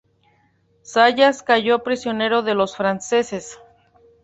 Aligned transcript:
Zayas 0.83 1.43
cayó 1.43 1.83
prisionero 1.83 2.41
de 2.41 2.55
los 2.55 2.75
franceses. 2.75 3.59